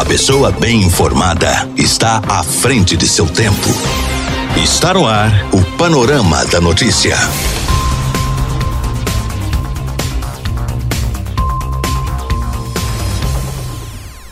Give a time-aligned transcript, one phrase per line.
[0.00, 3.68] A pessoa bem informada está à frente de seu tempo.
[4.56, 7.18] Está no ar o Panorama da Notícia.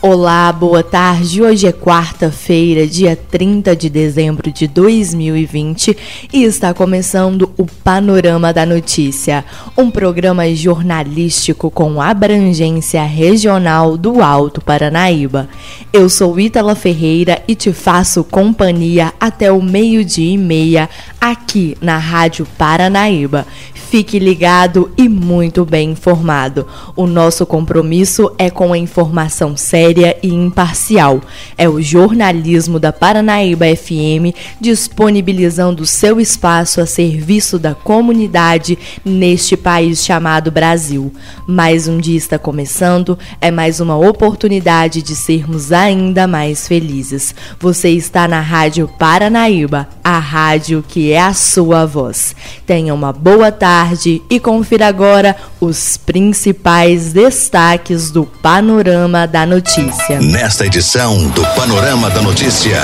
[0.01, 1.41] Olá, boa tarde.
[1.41, 5.97] Hoje é quarta-feira, dia 30 de dezembro de 2020
[6.31, 9.43] e está começando o Panorama da Notícia,
[9.77, 15.49] um programa jornalístico com abrangência regional do Alto Paranaíba.
[15.91, 20.89] Eu sou Ítala Ferreira e te faço companhia até o meio-dia e meia
[21.19, 23.45] aqui na Rádio Paranaíba.
[23.89, 26.67] Fique ligado e muito bem informado.
[26.95, 31.19] O nosso compromisso é com a informação séria e imparcial.
[31.57, 40.05] É o jornalismo da Paranaíba FM disponibilizando seu espaço a serviço da comunidade neste país
[40.05, 41.11] chamado Brasil.
[41.47, 47.33] Mais um dia está começando, é mais uma oportunidade de sermos ainda mais felizes.
[47.59, 52.35] Você está na Rádio Paranaíba, a rádio que é a sua voz.
[52.67, 60.19] Tenha uma boa tarde tarde e confira agora os principais destaques do Panorama da Notícia.
[60.19, 62.81] Nesta edição do Panorama da Notícia,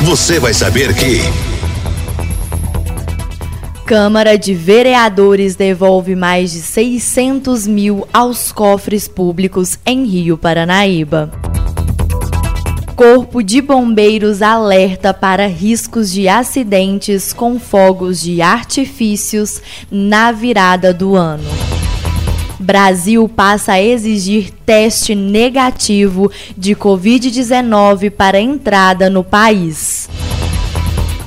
[0.00, 1.20] você vai saber que.
[3.84, 11.53] Câmara de Vereadores devolve mais de 600 mil aos cofres públicos em Rio Paranaíba.
[12.96, 21.16] Corpo de Bombeiros alerta para riscos de acidentes com fogos de artifícios na virada do
[21.16, 21.42] ano.
[22.60, 30.08] Brasil passa a exigir teste negativo de Covid-19 para entrada no país.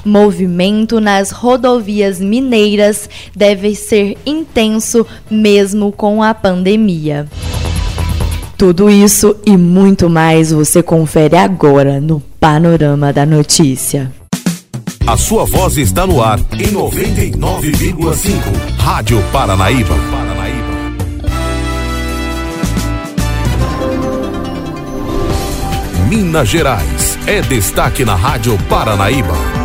[0.06, 7.28] Movimento nas rodovias mineiras deve ser intenso mesmo com a pandemia.
[8.58, 14.12] Tudo isso e muito mais você confere agora no Panorama da Notícia.
[15.06, 18.34] A sua voz está no ar em 99,5.
[18.80, 19.94] Rádio Paranaíba.
[26.10, 29.57] Minas Gerais é destaque na Rádio Paranaíba.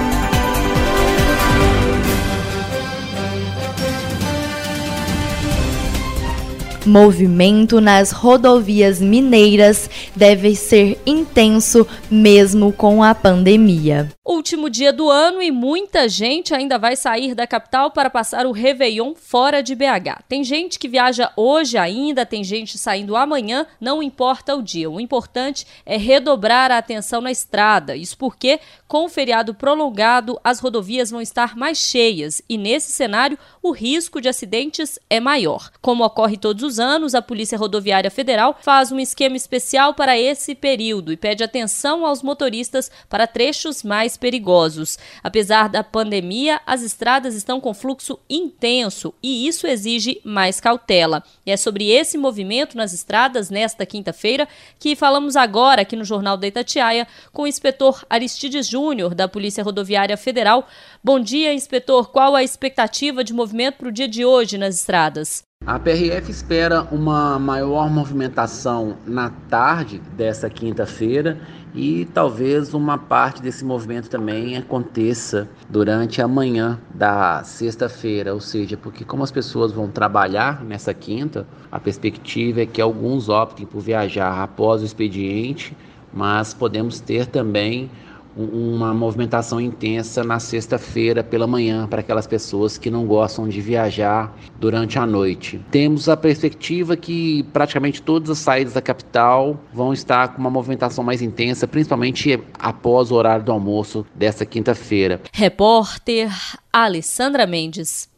[6.84, 14.10] Movimento nas rodovias mineiras deve ser intenso mesmo com a pandemia.
[14.24, 18.52] Último dia do ano e muita gente ainda vai sair da capital para passar o
[18.52, 20.22] Réveillon fora de BH.
[20.28, 24.90] Tem gente que viaja hoje ainda, tem gente saindo amanhã, não importa o dia.
[24.90, 27.94] O importante é redobrar a atenção na estrada.
[27.94, 28.58] Isso porque,
[28.92, 34.20] com o feriado prolongado, as rodovias vão estar mais cheias e, nesse cenário, o risco
[34.20, 35.70] de acidentes é maior.
[35.80, 40.18] Como ocorre todos os os anos, a Polícia Rodoviária Federal faz um esquema especial para
[40.18, 44.98] esse período e pede atenção aos motoristas para trechos mais perigosos.
[45.22, 51.22] Apesar da pandemia, as estradas estão com fluxo intenso e isso exige mais cautela.
[51.44, 54.48] E é sobre esse movimento nas estradas nesta quinta-feira
[54.78, 58.81] que falamos agora aqui no Jornal da Itatiaia com o inspetor Aristides Júnior,
[59.14, 60.66] da Polícia Rodoviária Federal.
[61.04, 62.10] Bom dia, inspetor.
[62.10, 65.44] Qual a expectativa de movimento para o dia de hoje nas estradas?
[65.64, 71.38] A PRF espera uma maior movimentação na tarde dessa quinta-feira
[71.72, 78.76] e talvez uma parte desse movimento também aconteça durante a manhã da sexta-feira, ou seja,
[78.76, 83.80] porque como as pessoas vão trabalhar nessa quinta, a perspectiva é que alguns optem por
[83.80, 85.76] viajar após o expediente,
[86.12, 87.88] mas podemos ter também
[88.36, 94.34] uma movimentação intensa na sexta-feira pela manhã para aquelas pessoas que não gostam de viajar
[94.58, 95.60] durante a noite.
[95.70, 101.04] Temos a perspectiva que praticamente todas as saídas da capital vão estar com uma movimentação
[101.04, 105.20] mais intensa, principalmente após o horário do almoço dessa quinta-feira.
[105.32, 106.30] Repórter
[106.72, 108.11] Alessandra Mendes.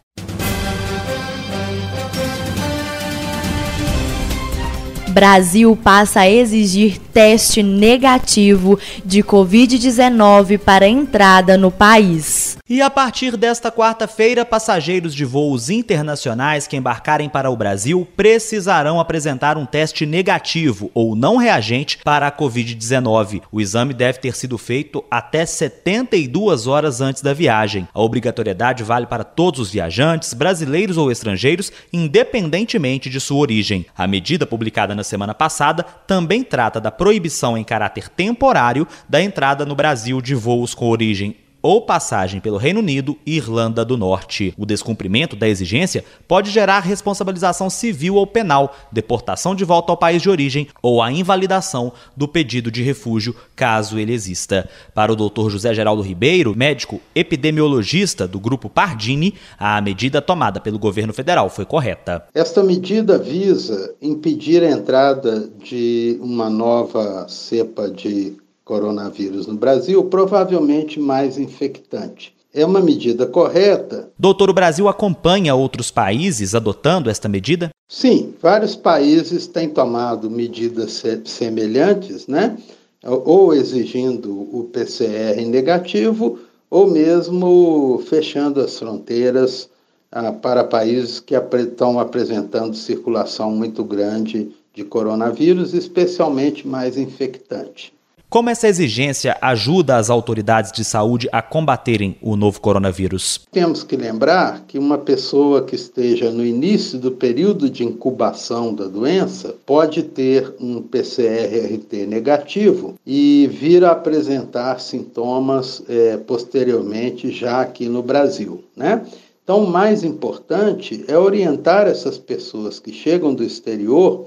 [5.14, 12.43] Brasil passa a exigir teste negativo de Covid-19 para entrada no país.
[12.66, 18.98] E a partir desta quarta-feira, passageiros de voos internacionais que embarcarem para o Brasil precisarão
[18.98, 23.42] apresentar um teste negativo ou não reagente para a Covid-19.
[23.52, 27.86] O exame deve ter sido feito até 72 horas antes da viagem.
[27.92, 33.84] A obrigatoriedade vale para todos os viajantes, brasileiros ou estrangeiros, independentemente de sua origem.
[33.94, 39.66] A medida publicada na semana passada também trata da proibição em caráter temporário da entrada
[39.66, 44.52] no Brasil de voos com origem ou passagem pelo Reino Unido e Irlanda do Norte.
[44.58, 50.20] O descumprimento da exigência pode gerar responsabilização civil ou penal, deportação de volta ao país
[50.20, 54.68] de origem ou a invalidação do pedido de refúgio, caso ele exista.
[54.92, 55.48] Para o Dr.
[55.48, 61.64] José Geraldo Ribeiro, médico epidemiologista do grupo Pardini, a medida tomada pelo governo federal foi
[61.64, 62.26] correta.
[62.34, 70.98] Esta medida visa impedir a entrada de uma nova cepa de coronavírus no Brasil, provavelmente
[70.98, 72.34] mais infectante.
[72.52, 74.10] É uma medida correta.
[74.18, 77.70] Doutor, o Brasil acompanha outros países adotando esta medida?
[77.88, 82.56] Sim, vários países têm tomado medidas semelhantes, né?
[83.02, 86.38] Ou exigindo o PCR negativo,
[86.70, 89.68] ou mesmo fechando as fronteiras
[90.10, 97.92] ah, para países que estão apresentando circulação muito grande de coronavírus, especialmente mais infectante.
[98.28, 103.42] Como essa exigência ajuda as autoridades de saúde a combaterem o novo coronavírus?
[103.52, 108.86] Temos que lembrar que uma pessoa que esteja no início do período de incubação da
[108.86, 117.88] doença pode ter um PCR-RT negativo e vir a apresentar sintomas é, posteriormente já aqui
[117.88, 119.02] no Brasil, né?
[119.44, 124.26] Então, o mais importante é orientar essas pessoas que chegam do exterior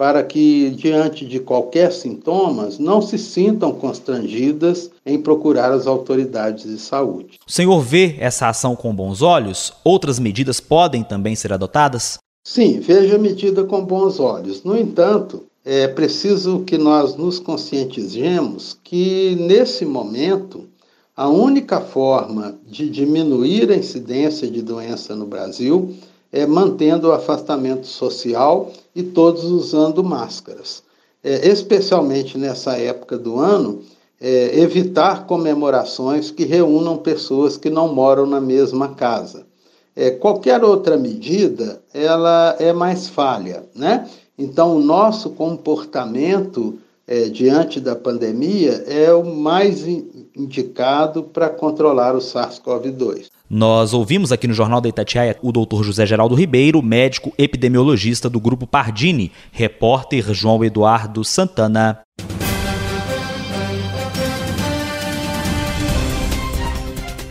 [0.00, 6.78] para que, diante de qualquer sintomas, não se sintam constrangidas em procurar as autoridades de
[6.78, 7.38] saúde.
[7.46, 9.74] O senhor vê essa ação com bons olhos?
[9.84, 12.16] Outras medidas podem também ser adotadas?
[12.42, 14.64] Sim, vejo a medida com bons olhos.
[14.64, 20.66] No entanto, é preciso que nós nos conscientizemos que, nesse momento,
[21.14, 25.94] a única forma de diminuir a incidência de doença no Brasil
[26.32, 30.82] é, mantendo o afastamento social e todos usando máscaras.
[31.22, 33.82] É, especialmente nessa época do ano,
[34.20, 39.46] é, evitar comemorações que reúnam pessoas que não moram na mesma casa.
[39.96, 44.08] É, qualquer outra medida, ela é mais falha, né?
[44.38, 49.84] Então, o nosso comportamento é, diante da pandemia é o mais
[50.34, 53.26] indicado para controlar o SARS-CoV-2.
[53.52, 58.38] Nós ouvimos aqui no Jornal da Itatiaia o doutor José Geraldo Ribeiro, médico epidemiologista do
[58.38, 62.00] Grupo Pardini, repórter João Eduardo Santana.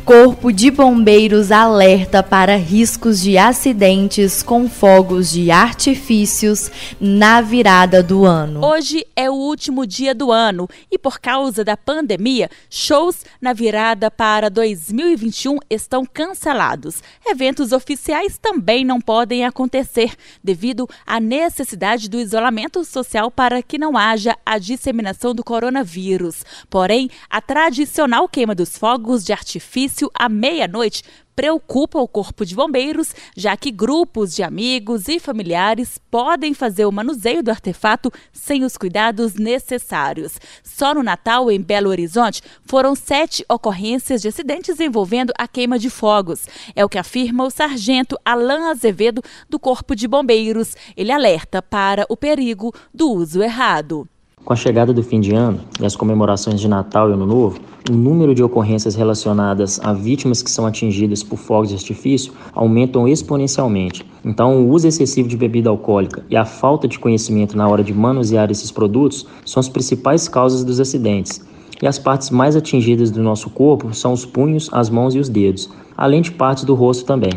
[0.09, 8.25] Corpo de Bombeiros alerta para riscos de acidentes com fogos de artifícios na virada do
[8.25, 8.65] ano.
[8.65, 14.09] Hoje é o último dia do ano e, por causa da pandemia, shows na virada
[14.09, 17.03] para 2021 estão cancelados.
[17.23, 23.95] Eventos oficiais também não podem acontecer devido à necessidade do isolamento social para que não
[23.95, 26.43] haja a disseminação do coronavírus.
[26.67, 31.03] Porém, a tradicional queima dos fogos de artifício início à meia-noite
[31.35, 36.91] preocupa o Corpo de Bombeiros, já que grupos de amigos e familiares podem fazer o
[36.91, 40.37] manuseio do artefato sem os cuidados necessários.
[40.63, 45.89] Só no Natal, em Belo Horizonte, foram sete ocorrências de acidentes envolvendo a queima de
[45.89, 46.45] fogos.
[46.75, 50.75] É o que afirma o sargento Alain Azevedo, do Corpo de Bombeiros.
[50.95, 54.07] Ele alerta para o perigo do uso errado.
[54.45, 57.59] Com a chegada do fim de ano e as comemorações de Natal e Ano Novo,
[57.89, 63.07] o número de ocorrências relacionadas a vítimas que são atingidas por fogos de artifício aumentam
[63.07, 64.05] exponencialmente.
[64.23, 67.93] Então, o uso excessivo de bebida alcoólica e a falta de conhecimento na hora de
[67.93, 71.45] manusear esses produtos são as principais causas dos acidentes.
[71.81, 75.29] E as partes mais atingidas do nosso corpo são os punhos, as mãos e os
[75.29, 77.31] dedos, além de partes do rosto também.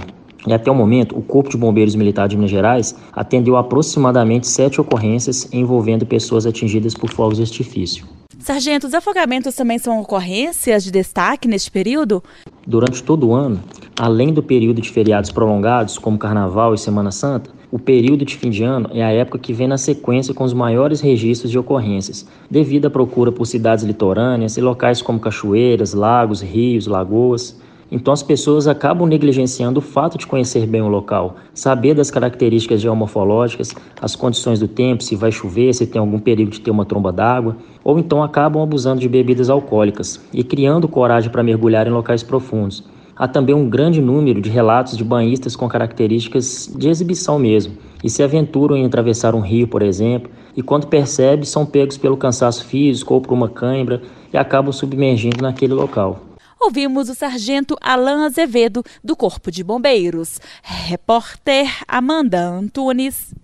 [0.47, 4.81] E até o momento, o Corpo de Bombeiros Militar de Minas Gerais atendeu aproximadamente sete
[4.81, 8.05] ocorrências envolvendo pessoas atingidas por fogos de artifício.
[8.41, 12.21] Sargento, os afogamentos também são ocorrências de destaque neste período?
[12.67, 13.63] Durante todo o ano,
[13.97, 18.51] além do período de feriados prolongados, como Carnaval e Semana Santa, o período de fim
[18.51, 22.27] de ano é a época que vem na sequência com os maiores registros de ocorrências,
[22.51, 27.59] devido à procura por cidades litorâneas e locais como cachoeiras, lagos, rios, lagoas.
[27.95, 32.81] Então as pessoas acabam negligenciando o fato de conhecer bem o local, saber das características
[32.81, 36.87] geomorfológicas, as condições do tempo, se vai chover, se tem algum perigo de ter uma
[36.87, 41.91] tromba d'água, ou então acabam abusando de bebidas alcoólicas e criando coragem para mergulhar em
[41.91, 42.83] locais profundos.
[43.15, 48.09] Há também um grande número de relatos de banhistas com características de exibição mesmo, e
[48.09, 52.65] se aventuram em atravessar um rio, por exemplo, e quando percebem são pegos pelo cansaço
[52.65, 54.01] físico ou por uma cãibra
[54.33, 56.32] e acabam submergindo naquele local
[56.65, 60.39] ouvimos o sargento Alain Azevedo, do Corpo de Bombeiros.
[60.63, 63.35] Repórter Amanda Antunes.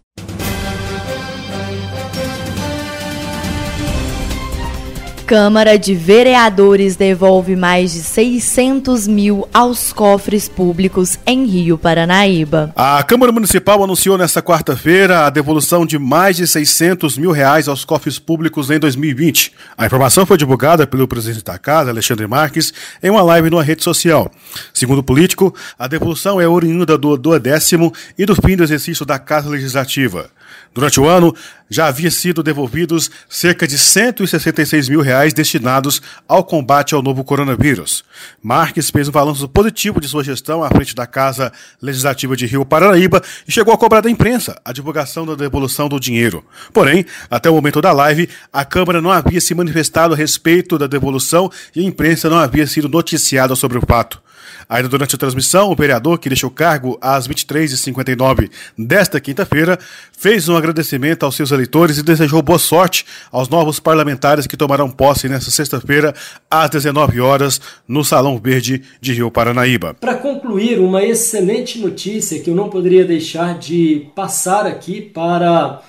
[5.28, 12.72] Câmara de Vereadores devolve mais de 600 mil aos cofres públicos em Rio Paranaíba.
[12.74, 17.84] A Câmara Municipal anunciou nesta quarta-feira a devolução de mais de 600 mil reais aos
[17.84, 19.52] cofres públicos em 2020.
[19.76, 23.84] A informação foi divulgada pelo presidente da Casa, Alexandre Marques, em uma live numa rede
[23.84, 24.32] social.
[24.72, 29.18] Segundo o político, a devolução é oriunda do duodécimo e do fim do exercício da
[29.18, 30.30] Casa Legislativa.
[30.78, 31.34] Durante o ano,
[31.68, 38.04] já havia sido devolvidos cerca de 166 mil reais destinados ao combate ao novo coronavírus.
[38.40, 42.64] Marques fez um balanço positivo de sua gestão à frente da Casa Legislativa de Rio
[42.64, 46.44] Paranaíba e chegou a cobrar da imprensa a divulgação da devolução do dinheiro.
[46.72, 50.86] Porém, até o momento da live, a Câmara não havia se manifestado a respeito da
[50.86, 54.22] devolução e a imprensa não havia sido noticiada sobre o fato.
[54.68, 59.78] Ainda durante a transmissão, o vereador, que deixou o cargo às 23h59 desta quinta-feira,
[60.12, 64.90] fez um agradecimento aos seus eleitores e desejou boa sorte aos novos parlamentares que tomarão
[64.90, 66.14] posse nesta sexta-feira,
[66.50, 69.94] às 19 horas no Salão Verde de Rio Paranaíba.
[69.94, 75.80] Para concluir, uma excelente notícia que eu não poderia deixar de passar aqui para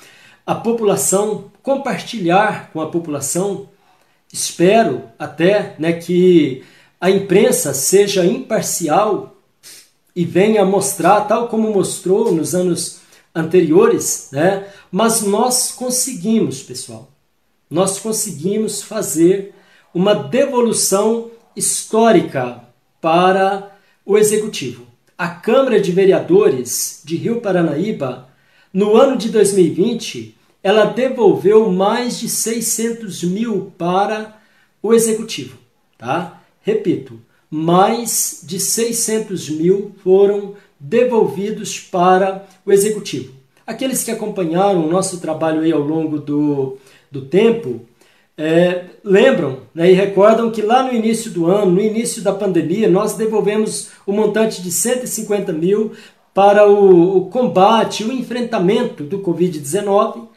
[0.46, 3.68] a população, compartilhar com a população.
[4.32, 6.64] Espero até né, que
[7.00, 9.38] a imprensa seja imparcial
[10.16, 13.00] e venha mostrar, tal como mostrou nos anos
[13.34, 14.68] anteriores, né?
[14.92, 17.10] Mas nós conseguimos, pessoal.
[17.70, 19.54] Nós conseguimos fazer
[19.94, 22.64] uma devolução histórica
[23.00, 23.76] para
[24.06, 24.88] o executivo.
[25.18, 28.30] A Câmara de Vereadores de Rio Paranaíba,
[28.74, 34.38] no ano de 2020, ela devolveu mais de 600 mil para
[34.82, 35.58] o executivo,
[35.98, 36.39] tá?
[36.62, 43.34] Repito, mais de 600 mil foram devolvidos para o executivo.
[43.66, 46.78] Aqueles que acompanharam o nosso trabalho aí ao longo do,
[47.12, 47.82] do tempo
[48.38, 52.90] é, lembram né, e recordam que lá no início do ano, no início da pandemia,
[52.90, 55.92] nós devolvemos o um montante de 150 mil
[56.34, 60.30] para o, o combate, o enfrentamento do Covid-19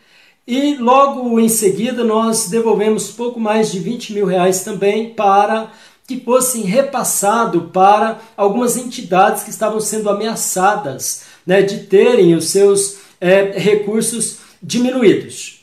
[0.46, 5.70] e logo em seguida nós devolvemos pouco mais de 20 mil reais também para
[6.06, 12.98] que fossem repassado para algumas entidades que estavam sendo ameaçadas né, de terem os seus
[13.20, 15.60] é, recursos diminuídos.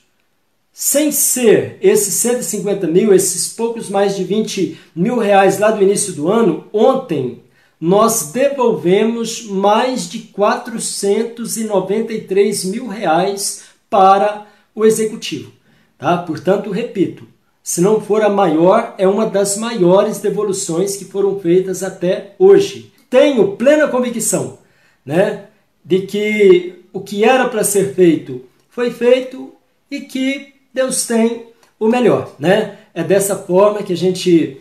[0.72, 6.13] Sem ser esses 150 mil, esses poucos mais de 20 mil reais lá do início
[6.13, 7.43] do ano, ontem
[7.79, 15.51] nós devolvemos mais de 493 mil reais para o executivo.
[15.98, 16.17] Tá?
[16.17, 17.25] Portanto, repito,
[17.70, 22.92] se não for a maior, é uma das maiores devoluções que foram feitas até hoje.
[23.08, 24.58] Tenho plena convicção
[25.06, 25.44] né,
[25.86, 29.54] de que o que era para ser feito foi feito
[29.92, 31.46] e que Deus tem
[31.80, 32.32] o melhor.
[32.40, 32.76] Né?
[32.92, 34.60] É dessa forma que a gente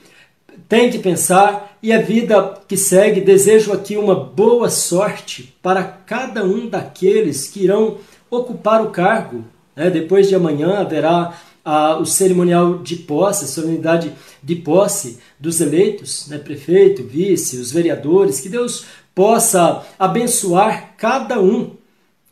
[0.68, 3.22] tem que pensar e a vida que segue.
[3.22, 7.96] Desejo aqui uma boa sorte para cada um daqueles que irão
[8.30, 9.46] ocupar o cargo.
[9.74, 9.88] Né?
[9.88, 11.32] Depois de amanhã haverá
[12.00, 14.12] o cerimonial de posse, a solenidade
[14.42, 21.72] de posse dos eleitos, né, prefeito, vice, os vereadores, que Deus possa abençoar cada um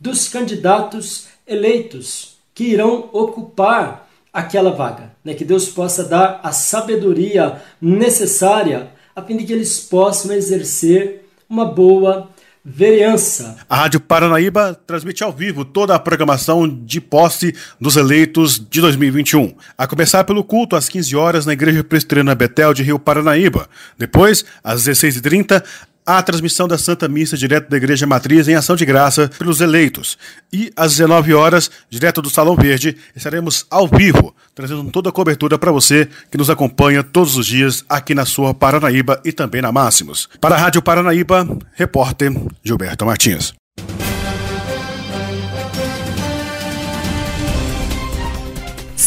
[0.01, 7.61] dos candidatos eleitos que irão ocupar aquela vaga, né, que Deus possa dar a sabedoria
[7.81, 12.29] necessária a fim de que eles possam exercer uma boa
[12.69, 13.59] vereança.
[13.71, 19.55] A Rádio Paranaíba transmite ao vivo toda a programação de posse dos eleitos de 2021.
[19.79, 23.69] A começar pelo culto às 15 horas na Igreja Presbiteriana Betel de Rio Paranaíba.
[23.97, 25.63] Depois, às 16h30,
[26.07, 30.17] a transmissão da Santa Missa direto da Igreja Matriz em ação de graça pelos eleitos.
[30.53, 35.59] E às 19 horas, direto do Salão Verde, estaremos ao vivo, trazendo toda a cobertura
[35.59, 39.73] para você que nos acompanha todos os dias aqui na sua Paranaíba e também na
[39.73, 40.29] Máximos.
[40.41, 42.33] Para a Rádio Paranaíba, repórter
[42.63, 43.66] Gilberto Martins.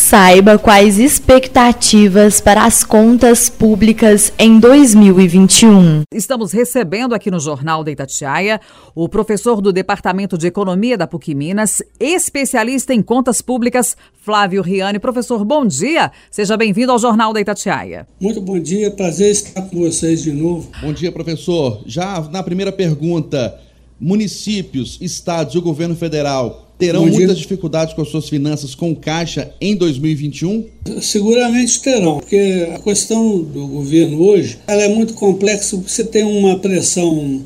[0.10, 6.02] Saiba quais expectativas para as contas públicas em 2021.
[6.12, 8.60] Estamos recebendo aqui no Jornal da Itatiaia
[8.96, 14.98] o professor do Departamento de Economia da PUC Minas, especialista em contas públicas, Flávio Riani.
[14.98, 16.12] Professor, bom dia.
[16.32, 18.08] Seja bem-vindo ao Jornal da Itatiaia.
[18.20, 20.72] Muito bom dia, prazer estar com vocês de novo.
[20.82, 21.84] Bom dia, professor.
[21.86, 23.60] Já na primeira pergunta,
[24.00, 29.52] municípios, estados e o governo federal terão muitas dificuldades com as suas finanças com caixa
[29.60, 30.66] em 2021?
[31.02, 35.76] Seguramente terão, porque a questão do governo hoje ela é muito complexa.
[35.76, 37.42] Você tem uma pressão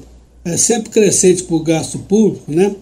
[0.45, 2.75] é, sempre crescente por gasto público, né?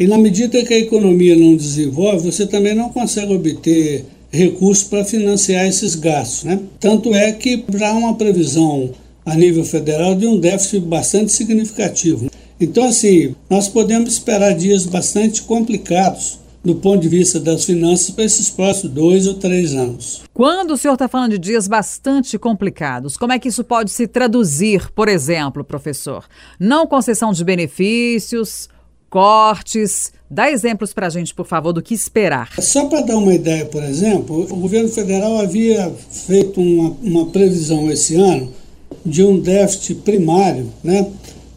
[0.00, 5.04] E na medida que a economia não desenvolve, você também não consegue obter recursos para
[5.04, 6.44] financiar esses gastos.
[6.44, 6.60] Né?
[6.78, 8.90] Tanto é que já há uma previsão
[9.26, 12.27] a nível federal de um déficit bastante significativo.
[12.60, 18.24] Então, assim, nós podemos esperar dias bastante complicados do ponto de vista das finanças para
[18.24, 20.22] esses próximos dois ou três anos.
[20.34, 24.06] Quando o senhor está falando de dias bastante complicados, como é que isso pode se
[24.06, 26.24] traduzir, por exemplo, professor?
[26.58, 28.68] Não concessão de benefícios,
[29.08, 30.12] cortes.
[30.30, 32.50] Dá exemplos para a gente, por favor, do que esperar.
[32.60, 37.90] Só para dar uma ideia, por exemplo, o governo federal havia feito uma, uma previsão
[37.90, 38.52] esse ano
[39.04, 41.10] de um déficit primário, né?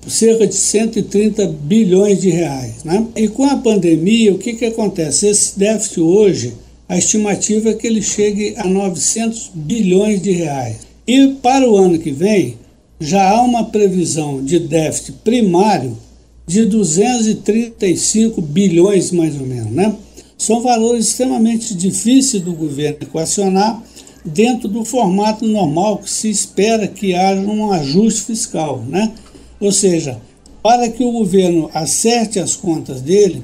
[0.07, 2.83] Cerca de 130 bilhões de reais.
[2.83, 3.05] Né?
[3.15, 5.27] E com a pandemia, o que, que acontece?
[5.27, 6.53] Esse déficit hoje,
[6.89, 10.77] a estimativa é que ele chegue a 900 bilhões de reais.
[11.07, 12.57] E para o ano que vem,
[12.99, 15.97] já há uma previsão de déficit primário
[16.45, 19.71] de 235 bilhões, mais ou menos.
[19.71, 19.95] Né?
[20.37, 23.81] São valores extremamente difíceis do governo equacionar
[24.23, 28.83] dentro do formato normal que se espera que haja um ajuste fiscal.
[28.87, 29.11] Né?
[29.61, 30.19] Ou seja,
[30.63, 33.43] para que o governo acerte as contas dele,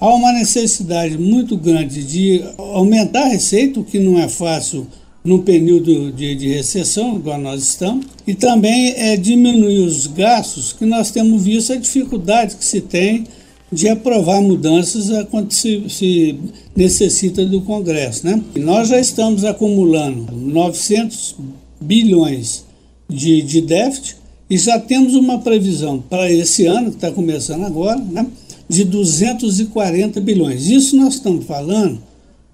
[0.00, 4.86] há uma necessidade muito grande de aumentar a receita, o que não é fácil
[5.24, 10.86] num período de, de recessão, igual nós estamos, e também é diminuir os gastos, que
[10.86, 13.26] nós temos visto a dificuldade que se tem
[13.70, 16.38] de aprovar mudanças quando se, se
[16.76, 18.24] necessita do Congresso.
[18.24, 18.40] Né?
[18.54, 21.34] E nós já estamos acumulando 900
[21.80, 22.64] bilhões
[23.08, 24.16] de, de déficit,
[24.48, 28.26] e já temos uma previsão para esse ano, que está começando agora, né,
[28.68, 30.68] de 240 bilhões.
[30.68, 32.00] Isso nós estamos falando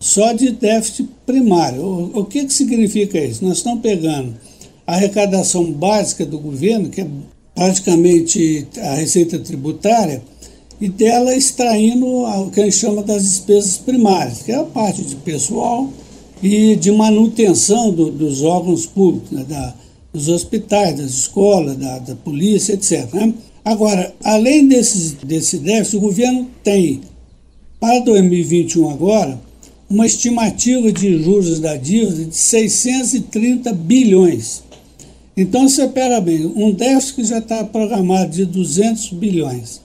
[0.01, 1.83] só de déficit primário.
[1.83, 3.45] O, o que, que significa isso?
[3.45, 4.35] Nós estamos pegando
[4.87, 7.07] a arrecadação básica do governo, que é
[7.55, 10.23] praticamente a receita tributária,
[10.81, 15.03] e dela extraindo o que a gente chama das despesas primárias, que é a parte
[15.03, 15.89] de pessoal
[16.43, 19.75] e de manutenção do, dos órgãos públicos, né, da,
[20.13, 23.13] dos hospitais, das escolas, da, da polícia, etc.
[23.15, 23.35] Né?
[23.65, 27.01] Agora, além desses, desse déficit, o governo tem,
[27.81, 29.41] para 2021 agora,
[29.89, 34.63] uma estimativa de juros da dívida de 630 bilhões.
[35.37, 39.81] Então, pega bem, um déficit que já está programado de 200 bilhões,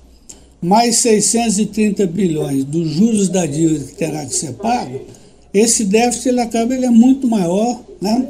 [0.62, 5.02] mais 630 bilhões dos juros da dívida que terá que ser pago,
[5.54, 8.28] esse déficit ele acaba ele é muito maior, né?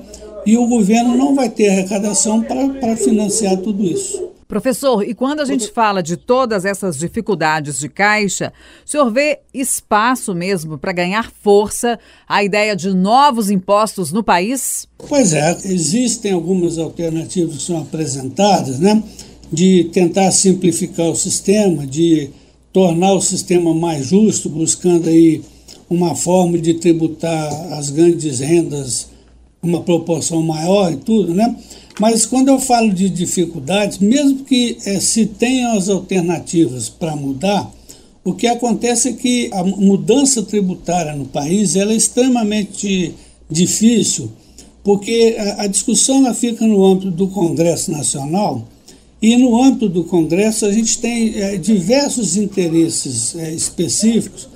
[0.48, 4.30] E o governo não vai ter arrecadação para financiar tudo isso.
[4.48, 8.54] Professor, e quando a gente fala de todas essas dificuldades de caixa,
[8.86, 14.88] o senhor vê espaço mesmo para ganhar força a ideia de novos impostos no país?
[15.10, 19.04] Pois é, existem algumas alternativas que são apresentadas, né?
[19.52, 22.30] De tentar simplificar o sistema, de
[22.72, 25.42] tornar o sistema mais justo, buscando aí
[25.90, 29.17] uma forma de tributar as grandes rendas
[29.62, 31.56] uma proporção maior e tudo, né?
[32.00, 37.72] Mas quando eu falo de dificuldades, mesmo que é, se tenham as alternativas para mudar,
[38.24, 43.16] o que acontece é que a mudança tributária no país ela é extremamente
[43.50, 44.32] difícil,
[44.84, 48.68] porque a, a discussão ela fica no âmbito do Congresso Nacional
[49.22, 54.48] e no âmbito do Congresso a gente tem é, diversos interesses é, específicos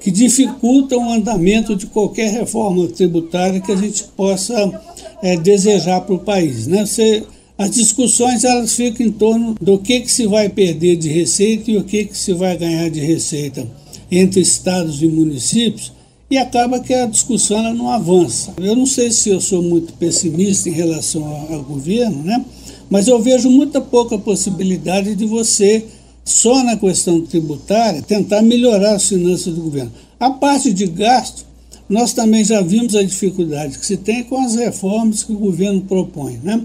[0.00, 4.80] que dificultam o andamento de qualquer reforma tributária que a gente possa
[5.22, 6.66] é, desejar para o país.
[6.66, 6.86] Né?
[6.86, 7.22] Você,
[7.58, 11.76] as discussões elas ficam em torno do que, que se vai perder de receita e
[11.76, 13.66] o que, que se vai ganhar de receita
[14.10, 15.92] entre estados e municípios
[16.30, 18.54] e acaba que a discussão não avança.
[18.56, 22.42] Eu não sei se eu sou muito pessimista em relação ao, ao governo, né?
[22.88, 25.84] mas eu vejo muita pouca possibilidade de você
[26.24, 29.92] só na questão tributária, tentar melhorar as finanças do governo.
[30.18, 31.44] A parte de gasto,
[31.88, 35.80] nós também já vimos a dificuldade que se tem com as reformas que o governo
[35.82, 36.38] propõe.
[36.42, 36.60] Né?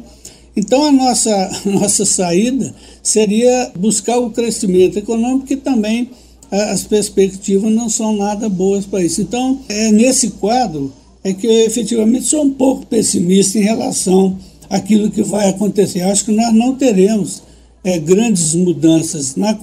[0.56, 1.34] Então, a nossa,
[1.66, 6.10] a nossa saída seria buscar o crescimento econômico, que também
[6.52, 9.22] as perspectivas não são nada boas para isso.
[9.22, 14.38] Então, é nesse quadro é que eu efetivamente sou um pouco pessimista em relação
[14.70, 16.02] àquilo que vai acontecer.
[16.02, 17.42] Acho que nós não teremos
[17.86, 19.58] é, grandes mudanças na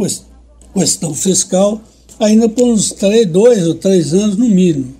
[0.74, 1.82] questão fiscal
[2.18, 4.94] ainda por uns três, dois ou três anos no mínimo.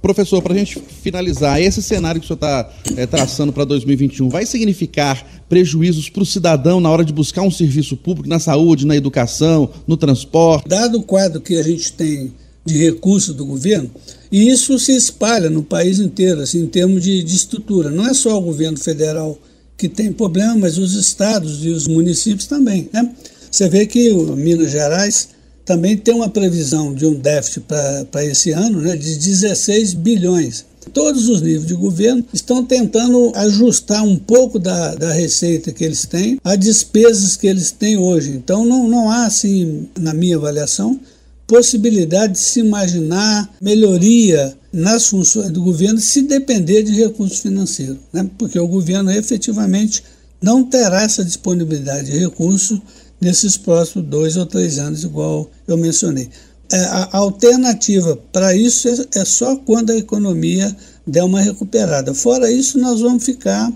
[0.00, 4.28] Professor, para a gente finalizar, esse cenário que o senhor está é, traçando para 2021
[4.28, 8.84] vai significar prejuízos para o cidadão na hora de buscar um serviço público na saúde,
[8.84, 10.68] na educação, no transporte?
[10.68, 12.32] Dado o quadro que a gente tem
[12.64, 13.90] de recursos do governo,
[14.30, 17.90] e isso se espalha no país inteiro, assim, em termos de, de estrutura.
[17.90, 19.38] Não é só o governo federal
[19.82, 22.88] que tem problema, mas os estados e os municípios também.
[22.92, 23.10] Né?
[23.50, 25.30] Você vê que o Minas Gerais
[25.64, 27.64] também tem uma previsão de um déficit
[28.08, 30.64] para esse ano né, de 16 bilhões.
[30.92, 36.06] Todos os níveis de governo estão tentando ajustar um pouco da, da receita que eles
[36.06, 38.30] têm a despesas que eles têm hoje.
[38.30, 41.00] Então não, não há, assim, na minha avaliação,
[41.52, 48.26] possibilidade de se imaginar melhoria nas funções do governo se depender de recursos financeiros, né?
[48.38, 50.02] porque o governo efetivamente
[50.40, 52.80] não terá essa disponibilidade de recursos
[53.20, 56.30] nesses próximos dois ou três anos, igual eu mencionei.
[56.72, 60.74] É, a alternativa para isso é, é, só quando a economia
[61.06, 62.14] der uma recuperada.
[62.14, 63.70] Fora isso, nós vamos ficar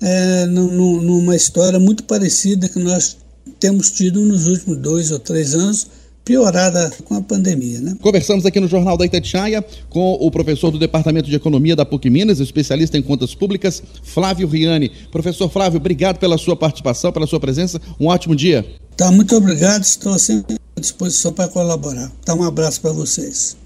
[0.00, 3.16] é, numa história muito parecida que nós
[3.60, 5.86] temos tido nos últimos dois ou três anos,
[6.30, 7.80] piorada com a pandemia.
[7.80, 7.96] Né?
[8.00, 12.08] Conversamos aqui no Jornal da Itatiaia com o professor do Departamento de Economia da PUC
[12.08, 14.92] Minas, especialista em contas públicas, Flávio Riani.
[15.10, 17.80] Professor Flávio, obrigado pela sua participação, pela sua presença.
[17.98, 18.64] Um ótimo dia.
[18.96, 19.82] Tá, muito obrigado.
[19.82, 22.12] Estou sempre à disposição para colaborar.
[22.24, 23.56] Tá, um abraço para vocês.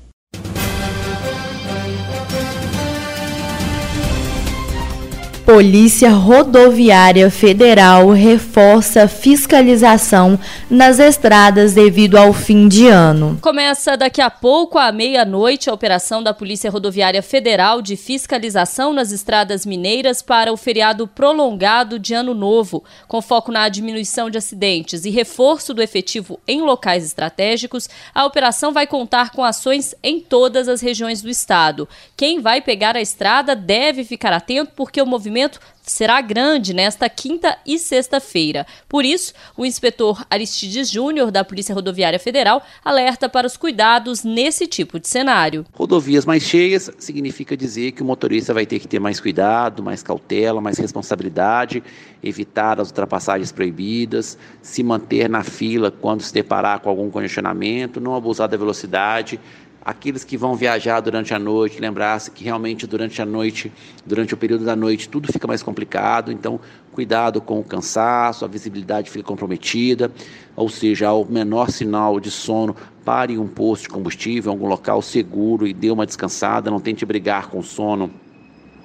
[5.44, 10.38] Polícia Rodoviária Federal reforça fiscalização
[10.70, 13.36] nas estradas devido ao fim de ano.
[13.42, 19.12] Começa daqui a pouco, à meia-noite, a operação da Polícia Rodoviária Federal de fiscalização nas
[19.12, 25.04] estradas mineiras para o feriado prolongado de Ano Novo, com foco na diminuição de acidentes
[25.04, 27.86] e reforço do efetivo em locais estratégicos.
[28.14, 31.86] A operação vai contar com ações em todas as regiões do estado.
[32.16, 37.08] Quem vai pegar a estrada deve ficar atento porque o movimento movimento será grande nesta
[37.10, 38.66] quinta e sexta-feira.
[38.88, 44.66] Por isso, o inspetor Aristides Júnior, da Polícia Rodoviária Federal, alerta para os cuidados nesse
[44.66, 45.66] tipo de cenário.
[45.74, 50.02] Rodovias mais cheias significa dizer que o motorista vai ter que ter mais cuidado, mais
[50.02, 51.82] cautela, mais responsabilidade,
[52.22, 58.14] evitar as ultrapassagens proibidas, se manter na fila quando se deparar com algum congestionamento, não
[58.14, 59.38] abusar da velocidade
[59.84, 63.70] aqueles que vão viajar durante a noite, lembrar-se que realmente durante a noite,
[64.06, 66.58] durante o período da noite, tudo fica mais complicado, então
[66.92, 70.10] cuidado com o cansaço, a visibilidade fica comprometida,
[70.56, 74.66] ou seja, ao menor sinal de sono, pare em um posto de combustível, em algum
[74.66, 78.10] local seguro e dê uma descansada, não tente brigar com o sono,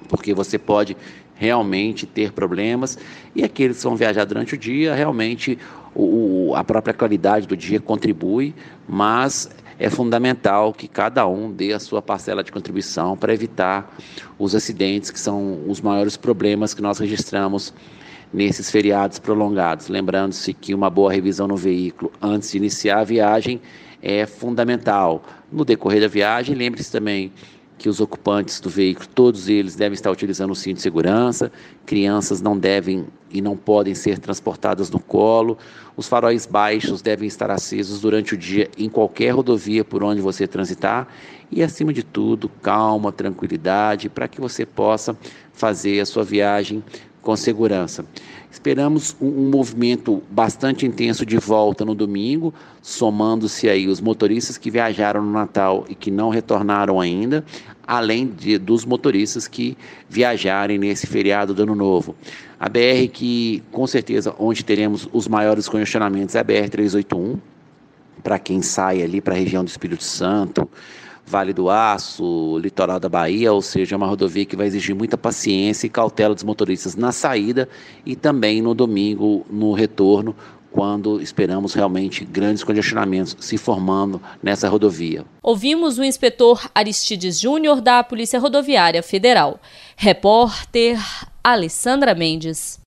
[0.08, 0.96] porque você pode
[1.34, 2.98] realmente ter problemas.
[3.34, 5.58] E aqueles que vão viajar durante o dia, realmente
[5.94, 8.54] o, a própria qualidade do dia contribui,
[8.86, 9.48] mas
[9.80, 13.96] é fundamental que cada um dê a sua parcela de contribuição para evitar
[14.38, 17.72] os acidentes, que são os maiores problemas que nós registramos
[18.30, 19.88] nesses feriados prolongados.
[19.88, 23.58] Lembrando-se que uma boa revisão no veículo antes de iniciar a viagem
[24.02, 25.22] é fundamental.
[25.50, 27.32] No decorrer da viagem, lembre-se também
[27.80, 31.50] que os ocupantes do veículo, todos eles devem estar utilizando o cinto de segurança,
[31.86, 35.56] crianças não devem e não podem ser transportadas no colo,
[35.96, 40.46] os faróis baixos devem estar acesos durante o dia em qualquer rodovia por onde você
[40.46, 41.08] transitar.
[41.50, 45.16] E, acima de tudo, calma, tranquilidade, para que você possa
[45.50, 46.84] fazer a sua viagem
[47.22, 48.04] com segurança.
[48.50, 52.52] Esperamos um, um, movimento bastante intenso de volta no domingo,
[52.82, 57.44] somando-se aí os motoristas que viajaram no Natal e que não retornaram ainda,
[57.86, 59.76] além de, dos motoristas que
[60.08, 62.16] viajarem nesse feriado do Ano Novo.
[62.58, 67.38] A BR que, com certeza, onde teremos os maiores congestionamentos é a BR-381,
[68.22, 70.68] para quem sai ali para a região do Espírito Santo,
[71.30, 75.16] Vale do Aço, litoral da Bahia, ou seja, é uma rodovia que vai exigir muita
[75.16, 77.68] paciência e cautela dos motoristas na saída
[78.04, 80.34] e também no domingo no retorno,
[80.72, 85.24] quando esperamos realmente grandes congestionamentos se formando nessa rodovia.
[85.40, 89.60] Ouvimos o inspetor Aristides Júnior da Polícia Rodoviária Federal.
[89.96, 90.98] Repórter
[91.44, 92.80] Alessandra Mendes.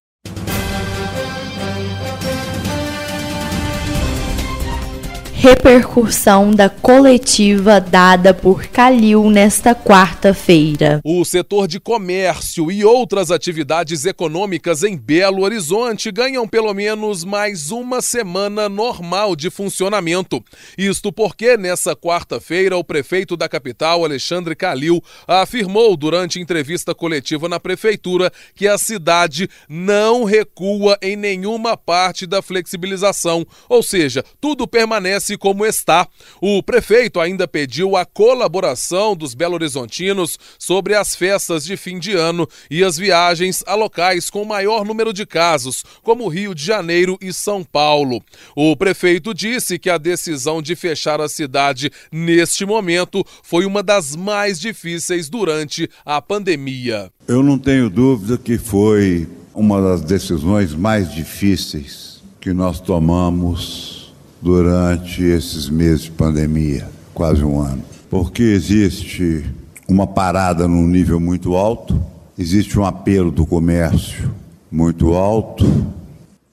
[5.43, 11.01] Repercussão da coletiva dada por Calil nesta quarta-feira.
[11.03, 17.71] O setor de comércio e outras atividades econômicas em Belo Horizonte ganham pelo menos mais
[17.71, 20.41] uma semana normal de funcionamento.
[20.77, 27.59] Isto porque nessa quarta-feira o prefeito da capital, Alexandre Calil, afirmou durante entrevista coletiva na
[27.59, 35.32] prefeitura que a cidade não recua em nenhuma parte da flexibilização, ou seja, tudo permanece
[35.37, 36.07] como está.
[36.41, 42.47] O prefeito ainda pediu a colaboração dos belo-horizontinos sobre as festas de fim de ano
[42.69, 47.31] e as viagens a locais com maior número de casos, como Rio de Janeiro e
[47.33, 48.21] São Paulo.
[48.55, 54.15] O prefeito disse que a decisão de fechar a cidade neste momento foi uma das
[54.15, 57.11] mais difíceis durante a pandemia.
[57.27, 64.02] Eu não tenho dúvida que foi uma das decisões mais difíceis que nós tomamos
[64.43, 69.45] durante esses meses de pandemia, quase um ano, porque existe
[69.87, 72.03] uma parada num nível muito alto,
[72.37, 74.35] existe um apelo do comércio
[74.69, 75.65] muito alto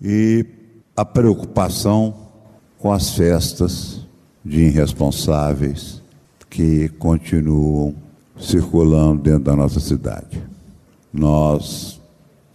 [0.01, 0.47] e
[0.97, 2.15] a preocupação
[2.79, 4.07] com as festas
[4.45, 6.01] de irresponsáveis
[6.49, 7.93] que continuam
[8.39, 10.41] circulando dentro da nossa cidade.
[11.13, 12.01] Nós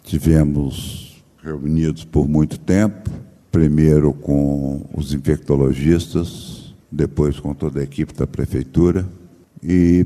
[0.01, 3.09] tivemos reunidos por muito tempo,
[3.55, 9.07] primeiro com os infectologistas, depois com toda a equipe da prefeitura,
[9.63, 10.05] e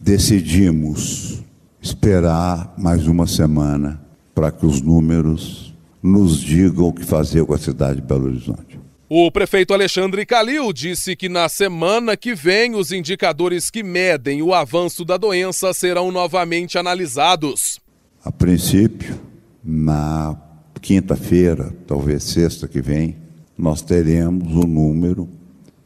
[0.00, 1.44] decidimos
[1.80, 7.58] esperar mais uma semana para que os números nos digam o que fazer com a
[7.58, 8.80] cidade de Belo Horizonte.
[9.08, 14.52] O prefeito Alexandre Calil disse que na semana que vem os indicadores que medem o
[14.52, 17.78] avanço da doença serão novamente analisados.
[18.24, 19.20] A princípio,
[19.62, 20.36] na
[20.82, 23.16] quinta-feira, talvez sexta que vem,
[23.56, 25.26] nós teremos o um número,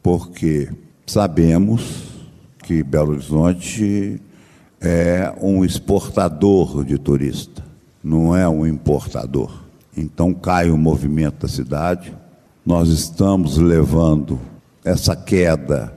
[0.03, 0.67] porque
[1.05, 2.03] sabemos
[2.63, 4.21] que Belo Horizonte
[4.81, 7.63] é um exportador de turista,
[8.03, 9.63] não é um importador.
[9.95, 12.13] Então cai o movimento da cidade
[12.67, 14.37] nós estamos levando
[14.83, 15.93] essa queda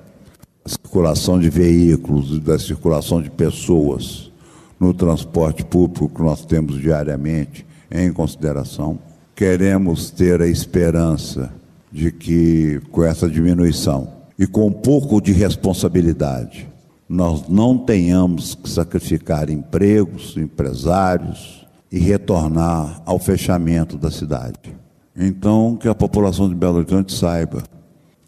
[0.64, 4.30] da circulação de veículos e da circulação de pessoas
[4.78, 8.98] no transporte público que nós temos diariamente em consideração.
[9.34, 11.50] Queremos ter a esperança
[11.90, 16.68] de que, com essa diminuição e com um pouco de responsabilidade,
[17.08, 24.76] nós não tenhamos que sacrificar empregos, empresários e retornar ao fechamento da cidade.
[25.16, 27.64] Então, que a população de Belo Horizonte saiba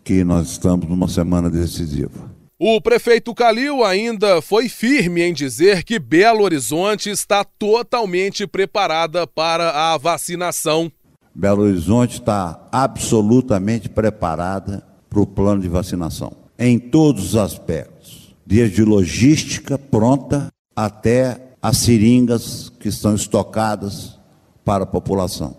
[0.03, 2.32] que nós estamos numa semana decisiva.
[2.65, 9.93] O prefeito Calil ainda foi firme em dizer que Belo Horizonte está totalmente preparada para
[9.93, 10.89] a vacinação.
[11.35, 18.85] Belo Horizonte está absolutamente preparada para o plano de vacinação, em todos os aspectos, desde
[18.85, 20.47] logística pronta
[20.77, 24.21] até as seringas que estão estocadas
[24.65, 25.57] para a população.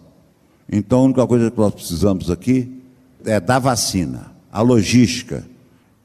[0.72, 2.82] Então, a única coisa que nós precisamos aqui
[3.26, 5.52] é da vacina, a logística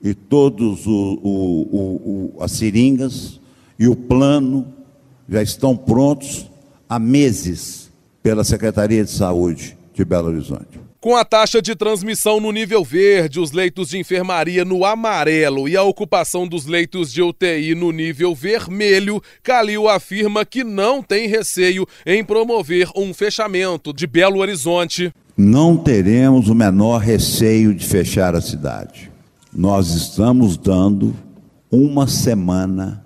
[0.02, 3.40] e todos o, o, o, as seringas
[3.78, 4.66] e o plano
[5.28, 6.46] já estão prontos
[6.88, 7.90] há meses
[8.22, 10.88] pela Secretaria de Saúde de Belo Horizonte.
[11.00, 15.76] Com a taxa de transmissão no nível verde, os leitos de enfermaria no amarelo e
[15.76, 21.86] a ocupação dos leitos de UTI no nível vermelho, Calil afirma que não tem receio
[22.04, 25.12] em promover um fechamento de Belo Horizonte.
[25.36, 29.08] Não teremos o menor receio de fechar a cidade.
[29.52, 31.14] Nós estamos dando
[31.70, 33.04] uma semana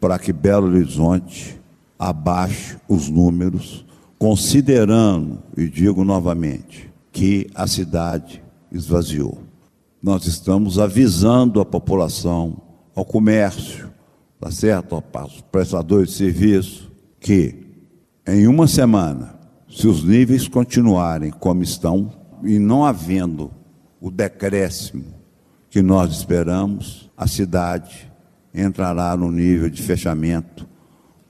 [0.00, 1.60] para que Belo Horizonte
[1.98, 3.84] abaixe os números,
[4.16, 9.38] considerando, e digo novamente, que a cidade esvaziou.
[10.00, 12.62] Nós estamos avisando a população,
[12.94, 13.90] ao comércio,
[14.38, 15.02] tá certo?
[15.12, 17.66] Aos prestadores de serviço, que
[18.26, 19.34] em uma semana,
[19.68, 22.12] se os níveis continuarem como estão
[22.44, 23.50] e não havendo
[24.00, 25.19] o decréscimo
[25.70, 28.10] que nós esperamos, a cidade
[28.52, 30.68] entrará no nível de fechamento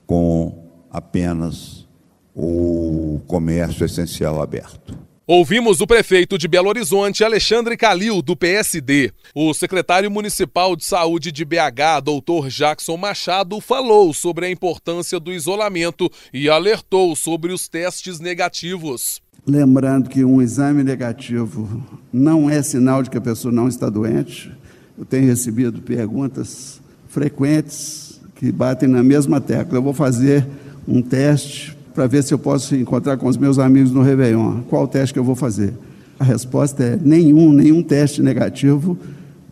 [0.07, 1.87] com apenas
[2.35, 4.97] o comércio essencial aberto.
[5.27, 9.13] Ouvimos o prefeito de Belo Horizonte, Alexandre Calil, do PSD.
[9.33, 15.31] O secretário municipal de saúde de BH, doutor Jackson Machado, falou sobre a importância do
[15.31, 19.21] isolamento e alertou sobre os testes negativos.
[19.45, 21.81] Lembrando que um exame negativo
[22.13, 24.51] não é sinal de que a pessoa não está doente.
[24.97, 29.77] Eu tenho recebido perguntas frequentes que batem na mesma tecla.
[29.77, 30.47] Eu vou fazer
[30.87, 34.61] um teste para ver se eu posso encontrar com os meus amigos no Réveillon.
[34.69, 35.73] Qual teste que eu vou fazer?
[36.19, 38.97] A resposta é nenhum, nenhum teste negativo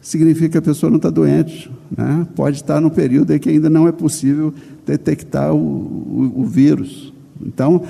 [0.02, 1.70] significa que a pessoa não está doente.
[1.96, 2.28] Né?
[2.36, 4.54] Pode estar no período em que ainda não é possível
[4.86, 7.12] detectar o, o, o vírus.
[7.42, 7.84] Então,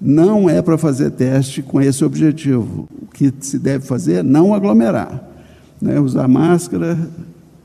[0.00, 2.88] não é para fazer teste com esse objetivo.
[3.02, 5.22] O que se deve fazer é não aglomerar.
[5.80, 6.00] Né?
[6.00, 6.98] Usar máscara,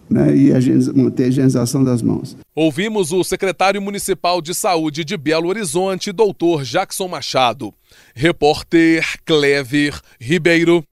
[0.10, 0.52] né, e
[0.94, 2.36] manter a higienização das mãos.
[2.56, 7.74] Ouvimos o secretário municipal de saúde de Belo Horizonte, doutor Jackson Machado.
[8.14, 10.84] Repórter Clever Ribeiro.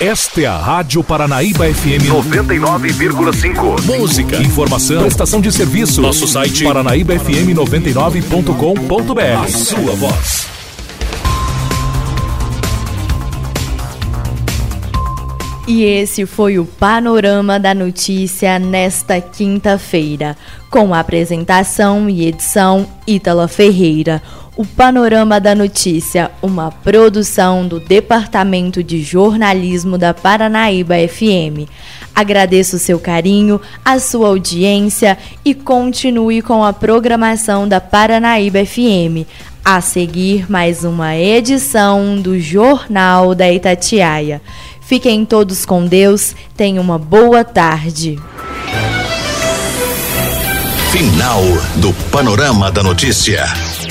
[0.00, 3.98] Esta é a Rádio Paranaíba FM 99,5.
[3.98, 6.00] Música, informação, prestação de serviço.
[6.00, 9.44] Nosso site paranaíbafm99.com.br.
[9.44, 10.49] A sua voz.
[15.66, 20.36] E esse foi o panorama da notícia nesta quinta-feira,
[20.70, 24.22] com a apresentação e edição Ítala Ferreira.
[24.56, 31.66] O Panorama da Notícia, uma produção do Departamento de Jornalismo da Paranaíba FM.
[32.14, 39.24] Agradeço o seu carinho, a sua audiência e continue com a programação da Paranaíba FM.
[39.64, 44.42] A seguir, mais uma edição do Jornal da Itatiaia.
[44.90, 48.18] Fiquem todos com Deus, tenham uma boa tarde.
[50.90, 51.44] Final
[51.76, 53.44] do Panorama da Notícia.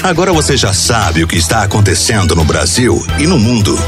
[0.04, 3.80] Agora você já sabe o que está acontecendo no Brasil e no mundo.